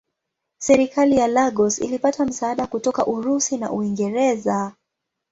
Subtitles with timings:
[0.57, 4.73] Serikali ya Lagos ilipata msaada kutoka Urusi na Uingereza.